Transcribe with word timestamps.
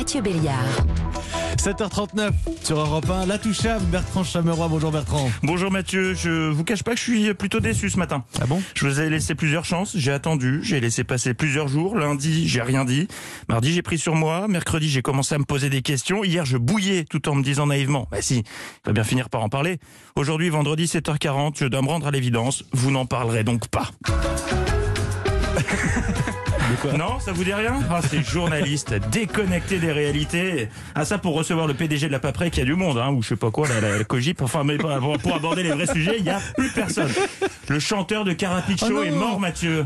Mathieu 0.00 0.22
Béliard. 0.22 0.64
7h39 1.58 2.30
sur 2.62 2.78
Europe 2.78 3.10
1, 3.10 3.26
la 3.26 3.36
touchable, 3.36 3.84
Bertrand 3.84 4.24
Chameroy. 4.24 4.66
Bonjour 4.66 4.90
Bertrand. 4.90 5.30
Bonjour 5.42 5.70
Mathieu, 5.70 6.14
je 6.14 6.48
vous 6.48 6.64
cache 6.64 6.82
pas 6.82 6.92
que 6.92 6.96
je 6.96 7.02
suis 7.02 7.34
plutôt 7.34 7.60
déçu 7.60 7.90
ce 7.90 7.98
matin. 7.98 8.24
Ah 8.40 8.46
bon? 8.46 8.62
Je 8.72 8.86
vous 8.86 8.98
ai 8.98 9.10
laissé 9.10 9.34
plusieurs 9.34 9.66
chances, 9.66 9.94
j'ai 9.94 10.10
attendu, 10.10 10.60
j'ai 10.62 10.80
laissé 10.80 11.04
passer 11.04 11.34
plusieurs 11.34 11.68
jours. 11.68 11.98
Lundi, 11.98 12.48
j'ai 12.48 12.62
rien 12.62 12.86
dit. 12.86 13.08
Mardi, 13.50 13.74
j'ai 13.74 13.82
pris 13.82 13.98
sur 13.98 14.14
moi. 14.14 14.48
Mercredi, 14.48 14.88
j'ai 14.88 15.02
commencé 15.02 15.34
à 15.34 15.38
me 15.38 15.44
poser 15.44 15.68
des 15.68 15.82
questions. 15.82 16.24
Hier, 16.24 16.46
je 16.46 16.56
bouillais 16.56 17.04
tout 17.04 17.28
en 17.28 17.34
me 17.34 17.42
disant 17.42 17.66
naïvement, 17.66 18.08
bah 18.10 18.22
si, 18.22 18.38
il 18.38 18.86
va 18.86 18.92
bien 18.92 19.04
finir 19.04 19.28
par 19.28 19.42
en 19.42 19.50
parler. 19.50 19.80
Aujourd'hui, 20.16 20.48
vendredi 20.48 20.86
7h40, 20.86 21.58
je 21.58 21.66
dois 21.66 21.82
me 21.82 21.88
rendre 21.88 22.06
à 22.06 22.10
l'évidence, 22.10 22.64
vous 22.72 22.90
n'en 22.90 23.04
parlerez 23.04 23.44
donc 23.44 23.68
pas. 23.68 23.90
Non, 26.96 27.18
ça 27.20 27.32
vous 27.32 27.44
dit 27.44 27.52
rien? 27.54 27.74
Ah, 27.90 28.00
c'est 28.08 28.22
journaliste, 28.22 28.94
déconnecté 29.10 29.78
des 29.78 29.92
réalités. 29.92 30.68
Ah, 30.94 31.04
ça 31.04 31.18
pour 31.18 31.34
recevoir 31.34 31.66
le 31.66 31.74
PDG 31.74 32.06
de 32.06 32.12
la 32.12 32.18
Paprec, 32.20 32.56
il 32.56 32.60
y 32.60 32.62
a 32.62 32.66
du 32.66 32.74
monde, 32.74 32.98
hein, 32.98 33.10
ou 33.10 33.22
je 33.22 33.28
sais 33.28 33.36
pas 33.36 33.50
quoi, 33.50 33.68
la, 33.68 33.80
la, 33.80 33.98
la 33.98 34.04
Cogip. 34.04 34.42
Enfin, 34.42 34.64
mais 34.64 34.76
pour, 34.76 34.90
pour 35.18 35.34
aborder 35.34 35.62
les 35.62 35.70
vrais 35.70 35.86
sujets, 35.92 36.16
il 36.18 36.24
y 36.24 36.30
a 36.30 36.40
plus 36.56 36.70
personne. 36.70 37.10
Le 37.68 37.78
chanteur 37.78 38.24
de 38.24 38.32
Carapicho 38.32 38.86
Oh 38.90 39.02
est 39.02 39.10
mort, 39.10 39.40
Mathieu. 39.40 39.84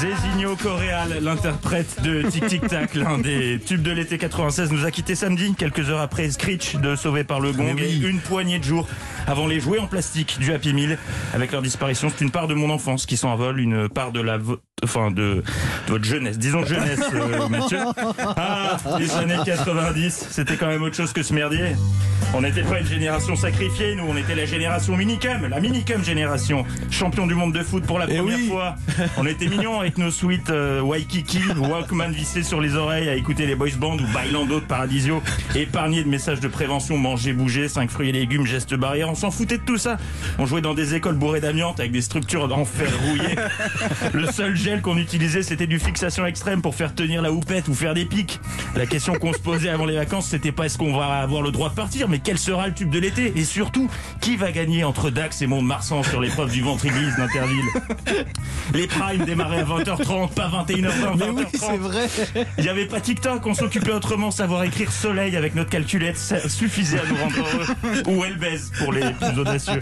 Zézinho 0.00 0.54
Coréal, 0.54 1.18
l'interprète 1.20 2.00
de 2.02 2.22
Tic 2.30 2.46
Tic 2.46 2.68
Tac, 2.68 2.94
l'un 2.94 3.18
des 3.18 3.58
tubes 3.58 3.82
de 3.82 3.90
l'été 3.90 4.16
96, 4.16 4.70
nous 4.70 4.84
a 4.84 4.92
quitté 4.92 5.16
samedi, 5.16 5.54
quelques 5.58 5.90
heures 5.90 6.00
après 6.00 6.30
Screech 6.30 6.76
de 6.76 6.94
Sauvé 6.94 7.24
par 7.24 7.40
le 7.40 7.50
Gong, 7.52 7.72
Mais 7.74 7.82
oui. 7.82 8.00
et 8.04 8.08
une 8.08 8.20
poignée 8.20 8.60
de 8.60 8.64
jours 8.64 8.86
avant 9.26 9.48
les 9.48 9.58
jouets 9.58 9.80
en 9.80 9.88
plastique 9.88 10.38
du 10.38 10.52
Happy 10.52 10.72
Meal. 10.72 10.98
Avec 11.34 11.50
leur 11.50 11.62
disparition, 11.62 12.10
c'est 12.10 12.24
une 12.24 12.30
part 12.30 12.46
de 12.46 12.54
mon 12.54 12.70
enfance 12.70 13.06
qui 13.06 13.16
s'envole, 13.16 13.58
une 13.58 13.88
part 13.88 14.12
de 14.12 14.20
la 14.20 14.38
enfin 14.84 15.10
de, 15.10 15.42
de 15.86 15.92
votre 15.92 16.04
jeunesse, 16.04 16.38
disons 16.38 16.64
jeunesse, 16.64 17.00
euh, 17.14 17.48
Mathieu. 17.50 17.78
Ah, 18.36 18.76
les 18.98 19.10
années 19.16 19.36
90, 19.44 20.28
c'était 20.30 20.56
quand 20.56 20.66
même 20.68 20.82
autre 20.82 20.96
chose 20.96 21.12
que 21.12 21.22
ce 21.22 21.32
merdier. 21.34 21.76
On 22.34 22.42
n'était 22.42 22.62
pas 22.62 22.80
une 22.80 22.86
génération 22.86 23.36
sacrifiée, 23.36 23.94
nous, 23.94 24.04
on 24.06 24.16
était 24.16 24.34
la 24.34 24.44
génération 24.44 24.96
minicum, 24.96 25.46
la 25.48 25.60
minicum 25.60 26.04
génération, 26.04 26.66
champion 26.90 27.26
du 27.26 27.34
monde 27.34 27.54
de 27.54 27.62
foot 27.62 27.84
pour 27.86 27.98
la 27.98 28.06
Eh 28.08 28.16
première 28.18 28.36
oui. 28.36 28.48
fois. 28.48 28.74
On 29.16 29.24
était 29.26 29.46
mignons 29.46 29.80
avec 29.80 29.96
nos 29.98 30.10
suites 30.10 30.50
euh, 30.50 30.80
Waikiki, 30.80 31.40
Walkman 31.56 32.10
vissés 32.10 32.42
sur 32.42 32.60
les 32.60 32.74
oreilles 32.74 33.08
à 33.08 33.14
écouter 33.14 33.46
les 33.46 33.54
boys 33.54 33.68
bands 33.78 33.96
ou 33.96 34.06
Bailando 34.12 34.56
de 34.60 34.64
Paradisio, 34.64 35.22
épargnés 35.54 36.02
de 36.04 36.08
messages 36.08 36.40
de 36.40 36.48
prévention, 36.48 36.98
manger, 36.98 37.32
bouger, 37.32 37.68
5 37.68 37.88
fruits 37.90 38.10
et 38.10 38.12
légumes, 38.12 38.44
gestes 38.46 38.74
barrières, 38.74 39.08
on 39.08 39.14
s'en 39.14 39.30
foutait 39.30 39.58
de 39.58 39.62
tout 39.64 39.78
ça. 39.78 39.96
On 40.38 40.44
jouait 40.44 40.60
dans 40.60 40.74
des 40.74 40.94
écoles 40.94 41.14
bourrées 41.16 41.40
d'amiante 41.40 41.80
avec 41.80 41.92
des 41.92 42.02
structures 42.02 42.52
en 42.54 42.64
fer 42.64 42.90
rouillé. 43.06 43.36
Le 44.12 44.26
seul 44.26 44.54
gel 44.68 44.82
qu'on 44.82 44.98
utilisait, 44.98 45.42
c'était 45.42 45.66
du 45.66 45.78
fixation 45.78 46.26
extrême 46.26 46.60
pour 46.60 46.74
faire 46.74 46.94
tenir 46.94 47.22
la 47.22 47.32
houppette 47.32 47.68
ou 47.68 47.74
faire 47.74 47.94
des 47.94 48.04
pics. 48.04 48.38
La 48.76 48.84
question 48.84 49.14
qu'on 49.14 49.32
se 49.32 49.38
posait 49.38 49.70
avant 49.70 49.86
les 49.86 49.96
vacances, 49.96 50.26
c'était 50.26 50.52
pas 50.52 50.66
est-ce 50.66 50.76
qu'on 50.76 50.94
va 50.94 51.06
avoir 51.06 51.40
le 51.40 51.50
droit 51.50 51.70
de 51.70 51.74
partir, 51.74 52.06
mais 52.06 52.18
quel 52.18 52.36
sera 52.36 52.66
le 52.68 52.74
tube 52.74 52.90
de 52.90 52.98
l'été? 52.98 53.32
Et 53.34 53.44
surtout, 53.44 53.88
qui 54.20 54.36
va 54.36 54.52
gagner 54.52 54.84
entre 54.84 55.08
Dax 55.08 55.40
et 55.40 55.46
Mont-de-Marsan 55.46 56.02
sur 56.02 56.20
l'épreuve 56.20 56.52
du 56.52 56.60
ventre-église 56.60 57.16
d'Interville? 57.16 57.64
Les 58.74 58.86
primes 58.86 59.24
démarraient 59.24 59.60
à 59.60 59.64
20h30, 59.64 60.34
pas 60.34 60.50
21h20, 60.66 61.16
Mais 61.16 61.30
oui, 61.30 61.42
20h30. 61.44 61.48
c'est 61.58 61.76
vrai. 61.78 62.08
Il 62.58 62.64
n'y 62.64 62.68
avait 62.68 62.86
pas 62.86 63.00
TikTok, 63.00 63.46
on 63.46 63.54
s'occupait 63.54 63.92
autrement, 63.92 64.30
savoir 64.30 64.64
écrire 64.64 64.92
soleil 64.92 65.34
avec 65.34 65.54
notre 65.54 65.70
calculette, 65.70 66.18
ça 66.18 66.46
suffisait 66.46 66.98
à 66.98 67.06
nous 67.08 67.16
rendre 67.16 67.38
heureux. 67.38 68.04
Ou 68.06 68.24
elle 68.26 68.36
baise 68.36 68.70
pour 68.78 68.92
les 68.92 69.00
plus 69.14 69.40
audacieux. 69.40 69.80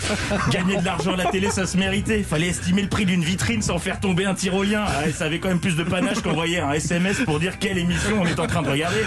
Gagner 0.53 0.77
de 0.77 0.85
l'argent 0.85 1.15
à 1.15 1.17
la 1.17 1.27
télé, 1.27 1.51
ça 1.51 1.67
se 1.67 1.77
méritait. 1.77 2.23
Fallait 2.23 2.47
estimer 2.49 2.83
le 2.83 2.89
prix 2.89 3.05
d'une 3.05 3.25
vitrine 3.25 3.63
sans 3.63 3.79
faire 3.79 3.99
tomber 3.99 4.27
un 4.27 4.35
tyrolien. 4.35 4.76
Ah, 4.87 5.11
ça 5.13 5.25
avait 5.27 5.39
quand 5.39 5.49
même 5.49 5.61
plus 5.61 5.77
de 5.77 5.83
panache 5.85 6.21
qu'envoyer 6.21 6.59
un 6.61 6.73
SMS 6.73 7.21
pour 7.25 7.39
dire 7.41 7.59
quelle 7.59 7.79
émission 7.79 8.21
on 8.21 8.27
est 8.27 8.39
en 8.39 8.47
train 8.47 8.63
de 8.63 8.69
regarder. 8.69 9.03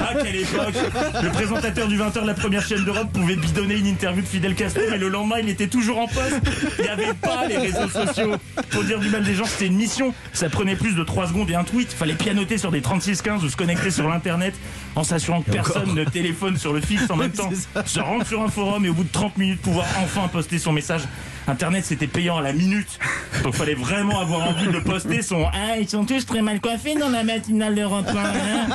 Ah, 0.00 0.12
quelle 0.22 0.36
époque 0.36 0.74
Le 1.22 1.30
présentateur 1.30 1.88
du 1.88 1.98
20h 1.98 2.22
de 2.22 2.26
la 2.26 2.34
première 2.34 2.66
chaîne 2.66 2.84
d'Europe 2.84 3.12
pouvait 3.12 3.36
bidonner 3.36 3.76
une 3.76 3.86
interview 3.86 4.22
de 4.22 4.26
Fidel 4.26 4.54
Castro, 4.54 4.82
mais 4.90 4.98
le 4.98 5.08
lendemain, 5.08 5.36
il 5.42 5.48
était 5.48 5.66
toujours 5.66 5.98
en 5.98 6.06
poste. 6.06 6.40
Il 6.78 6.84
n'y 6.84 6.88
avait 6.90 7.12
pas 7.14 7.46
les 7.48 7.56
réseaux 7.58 7.88
sociaux. 7.88 8.36
Pour 8.70 8.84
dire 8.84 8.98
du 8.98 9.08
mal 9.08 9.24
des 9.24 9.34
gens, 9.34 9.44
c'était 9.44 9.66
une 9.66 9.76
mission. 9.76 10.14
Ça 10.32 10.48
prenait 10.48 10.76
plus 10.76 10.94
de 10.94 11.02
3 11.04 11.28
secondes 11.28 11.50
et 11.50 11.54
un 11.54 11.64
tweet. 11.64 11.92
Fallait 11.92 12.14
pianoter 12.14 12.58
sur 12.58 12.70
des 12.70 12.80
3615 12.80 13.44
ou 13.44 13.48
se 13.48 13.56
connecter 13.56 13.90
sur 13.90 14.08
l'internet 14.08 14.54
en 14.96 15.04
s'assurant 15.04 15.42
que 15.42 15.50
personne 15.50 15.94
ne 15.94 16.04
téléphone 16.04 16.56
sur 16.56 16.72
le 16.72 16.80
fixe 16.80 17.10
en 17.10 17.16
même 17.16 17.32
temps. 17.32 17.50
Se 17.84 18.00
rendre 18.00 18.26
sur 18.26 18.42
un 18.42 18.48
forum 18.48 18.84
et 18.84 18.88
au 18.88 18.94
bout 18.94 19.04
de 19.04 19.12
30 19.12 19.36
minutes 19.38 19.60
pouvoir 19.62 19.86
enfin 20.02 20.28
poster 20.28 20.58
son 20.58 20.72
message. 20.72 21.02
Internet 21.46 21.84
c'était 21.84 22.06
payant 22.06 22.38
à 22.38 22.42
la 22.42 22.52
minute. 22.52 22.98
Donc 23.42 23.54
fallait 23.54 23.74
vraiment 23.74 24.20
avoir 24.20 24.48
envie 24.48 24.68
de 24.68 24.78
poster 24.78 25.22
son 25.22 25.46
Ah 25.52 25.78
ils 25.78 25.88
sont 25.88 26.04
tous 26.04 26.24
très 26.24 26.40
mal 26.42 26.60
coiffés 26.60 26.94
dans 26.94 27.10
la 27.10 27.24
matinale 27.24 27.74
d'Europe 27.74 28.06
1, 28.08 28.16
hein. 28.16 28.66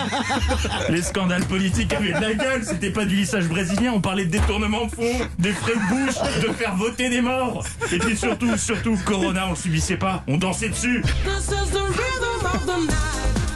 Les 0.89 1.01
scandales 1.01 1.45
politiques 1.45 1.93
avaient 1.93 2.13
de 2.13 2.21
la 2.21 2.33
gueule, 2.33 2.63
c'était 2.63 2.91
pas 2.91 3.05
du 3.05 3.15
lissage 3.15 3.47
brésilien, 3.47 3.93
on 3.93 4.01
parlait 4.01 4.25
de 4.25 4.31
détournement 4.31 4.85
de 4.85 4.91
fonds, 4.91 5.27
des 5.39 5.53
frais 5.53 5.73
de 5.73 5.89
bouche, 5.89 6.15
de 6.43 6.53
faire 6.53 6.75
voter 6.75 7.09
des 7.09 7.21
morts. 7.21 7.65
Et 7.91 7.97
puis 7.97 8.15
surtout, 8.15 8.55
surtout, 8.57 8.97
Corona 9.05 9.47
on 9.47 9.51
le 9.51 9.55
subissait 9.55 9.97
pas, 9.97 10.23
on 10.27 10.37
dansait 10.37 10.69
dessus. 10.69 11.03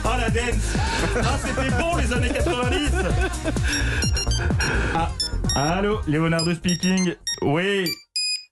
Ah 0.06 0.18
la 0.18 0.30
dance 0.30 0.76
Ah 1.22 1.38
c'était 1.42 1.70
bon 1.76 1.96
les 1.96 2.12
années 2.12 2.28
90 2.28 2.90
Ah, 4.94 5.10
allô, 5.56 6.00
Leonardo 6.06 6.54
speaking. 6.54 7.14
Oui, 7.42 7.88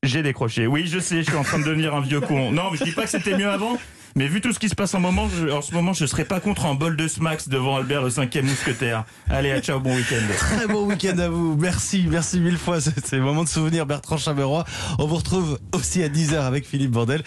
j'ai 0.05 0.23
décroché. 0.23 0.67
Oui, 0.67 0.87
je 0.89 0.99
sais, 0.99 1.19
je 1.23 1.29
suis 1.31 1.37
en 1.39 1.45
train 1.45 1.61
de 1.61 1.65
devenir 1.65 1.95
un 1.95 2.01
vieux 2.01 2.21
con. 2.21 2.51
Non, 2.51 2.71
mais 2.73 2.79
je 2.79 2.85
dis 2.85 2.91
pas 2.93 3.05
que 3.05 3.11
c'était 3.11 3.37
mieux 3.37 3.49
avant. 3.49 3.79
Mais 4.15 4.27
vu 4.27 4.43
tout 4.43 4.53
ce 4.53 4.59
qui 4.59 4.69
se 4.69 4.75
passe 4.75 4.93
en, 4.95 5.01
moment, 5.01 5.27
je- 5.35 5.49
en 5.49 5.63
ce 5.63 5.73
moment, 5.73 5.95
je 5.95 6.05
serais 6.05 6.27
pas 6.27 6.39
contre 6.39 6.67
un 6.67 6.75
bol 6.75 6.97
de 6.97 7.09
smacks 7.09 7.49
devant 7.49 7.77
Albert 7.77 8.03
le 8.03 8.11
cinquième 8.11 8.45
mousquetaire. 8.45 9.05
Allez, 9.31 9.51
à 9.53 9.63
ciao, 9.63 9.81
bon 9.81 9.95
week-end. 9.97 10.21
Très 10.37 10.67
bon 10.67 10.85
week-end 10.87 11.17
à 11.19 11.29
vous. 11.31 11.57
Merci, 11.59 12.05
merci 12.11 12.39
mille 12.41 12.59
fois. 12.59 12.79
C'est 12.81 13.17
le 13.17 13.23
moment 13.23 13.43
de 13.45 13.49
souvenir 13.49 13.87
Bertrand 13.87 14.19
Chameroy. 14.19 14.65
On 14.99 15.07
vous 15.07 15.17
retrouve 15.17 15.59
aussi 15.73 16.03
à 16.03 16.09
10h 16.11 16.43
avec 16.43 16.67
Philippe 16.67 16.91
Bordel 16.91 17.23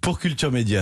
pour 0.00 0.20
Culture 0.20 0.52
Média. 0.52 0.76